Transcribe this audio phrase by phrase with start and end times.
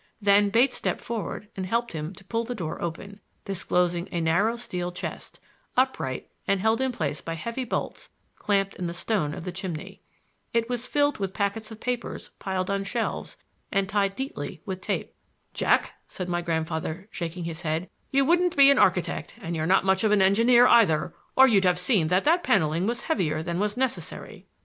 [0.19, 4.91] Then Bates stepped forward and helped him pull the door open, disclosing a narrow steel
[4.91, 5.39] chest,
[5.77, 10.01] upright and held in place by heavy bolts clamped in the stone of the chimney.
[10.53, 13.37] It was filled with packets of papers placed on shelves,
[13.71, 15.13] and tied neatly with tape.
[15.53, 19.85] "Jack," said my grandfather, shaking his head, "you wouldn't be an architect, and you're not
[19.85, 23.59] much of an engineer either, or you'd have seen that that paneling was heavier than
[23.59, 24.47] was necessary.